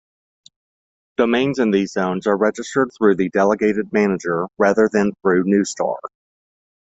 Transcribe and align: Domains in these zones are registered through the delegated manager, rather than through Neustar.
Domains 1.17 1.59
in 1.59 1.69
these 1.69 1.91
zones 1.91 2.25
are 2.25 2.35
registered 2.35 2.89
through 2.97 3.17
the 3.17 3.29
delegated 3.29 3.93
manager, 3.93 4.47
rather 4.57 4.89
than 4.91 5.11
through 5.21 5.43
Neustar. 5.43 5.97